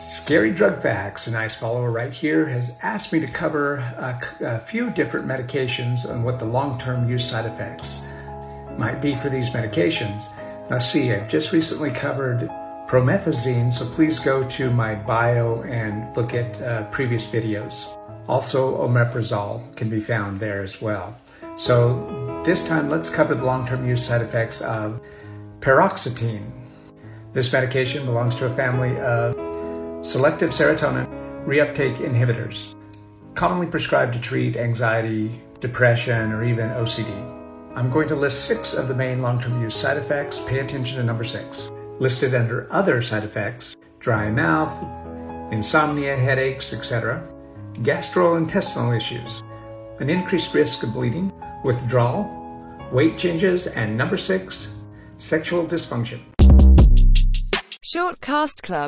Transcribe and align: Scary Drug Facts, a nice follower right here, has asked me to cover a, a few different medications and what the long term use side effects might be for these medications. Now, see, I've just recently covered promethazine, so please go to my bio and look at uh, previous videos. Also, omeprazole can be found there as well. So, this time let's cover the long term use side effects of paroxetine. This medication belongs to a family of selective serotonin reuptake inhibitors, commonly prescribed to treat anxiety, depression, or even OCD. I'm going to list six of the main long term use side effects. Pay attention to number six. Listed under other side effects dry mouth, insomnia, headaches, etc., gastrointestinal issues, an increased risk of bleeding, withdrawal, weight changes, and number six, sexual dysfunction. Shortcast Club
Scary 0.00 0.52
Drug 0.52 0.80
Facts, 0.80 1.26
a 1.26 1.32
nice 1.32 1.56
follower 1.56 1.90
right 1.90 2.12
here, 2.12 2.46
has 2.46 2.76
asked 2.82 3.12
me 3.12 3.18
to 3.18 3.26
cover 3.26 3.76
a, 3.76 4.20
a 4.40 4.60
few 4.60 4.90
different 4.90 5.26
medications 5.26 6.08
and 6.08 6.24
what 6.24 6.38
the 6.38 6.44
long 6.44 6.78
term 6.78 7.08
use 7.10 7.28
side 7.28 7.46
effects 7.46 8.02
might 8.76 9.02
be 9.02 9.16
for 9.16 9.28
these 9.28 9.50
medications. 9.50 10.28
Now, 10.70 10.78
see, 10.78 11.12
I've 11.12 11.28
just 11.28 11.50
recently 11.50 11.90
covered 11.90 12.48
promethazine, 12.86 13.72
so 13.72 13.86
please 13.86 14.20
go 14.20 14.48
to 14.50 14.70
my 14.70 14.94
bio 14.94 15.62
and 15.62 16.16
look 16.16 16.32
at 16.32 16.62
uh, 16.62 16.84
previous 16.90 17.26
videos. 17.26 17.88
Also, 18.28 18.78
omeprazole 18.86 19.74
can 19.74 19.90
be 19.90 19.98
found 19.98 20.38
there 20.38 20.62
as 20.62 20.80
well. 20.80 21.18
So, 21.56 22.40
this 22.44 22.64
time 22.64 22.88
let's 22.88 23.10
cover 23.10 23.34
the 23.34 23.44
long 23.44 23.66
term 23.66 23.84
use 23.84 24.06
side 24.06 24.22
effects 24.22 24.60
of 24.60 25.02
paroxetine. 25.58 26.52
This 27.32 27.52
medication 27.52 28.04
belongs 28.06 28.36
to 28.36 28.46
a 28.46 28.50
family 28.50 28.96
of 29.00 29.57
selective 30.08 30.48
serotonin 30.48 31.06
reuptake 31.44 31.96
inhibitors, 31.96 32.74
commonly 33.34 33.66
prescribed 33.66 34.14
to 34.14 34.20
treat 34.20 34.56
anxiety, 34.56 35.38
depression, 35.60 36.32
or 36.32 36.42
even 36.42 36.70
OCD. 36.70 37.12
I'm 37.76 37.90
going 37.90 38.08
to 38.08 38.16
list 38.16 38.46
six 38.46 38.72
of 38.72 38.88
the 38.88 38.94
main 38.94 39.20
long 39.20 39.38
term 39.38 39.60
use 39.60 39.74
side 39.74 39.98
effects. 39.98 40.40
Pay 40.46 40.60
attention 40.60 40.96
to 40.96 41.04
number 41.04 41.24
six. 41.24 41.70
Listed 41.98 42.34
under 42.34 42.72
other 42.72 43.02
side 43.02 43.22
effects 43.22 43.76
dry 44.00 44.30
mouth, 44.30 44.72
insomnia, 45.52 46.16
headaches, 46.16 46.72
etc., 46.72 47.22
gastrointestinal 47.82 48.96
issues, 48.96 49.42
an 50.00 50.08
increased 50.08 50.54
risk 50.54 50.84
of 50.84 50.94
bleeding, 50.94 51.30
withdrawal, 51.64 52.24
weight 52.92 53.18
changes, 53.18 53.66
and 53.66 53.94
number 53.94 54.16
six, 54.16 54.78
sexual 55.18 55.66
dysfunction. 55.66 56.20
Shortcast 57.88 58.60
Club 58.62 58.86